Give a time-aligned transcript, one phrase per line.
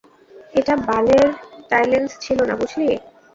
[0.53, 1.27] এটা বালের
[1.69, 2.85] টাইলেনল ছিলনা, বুঝলি?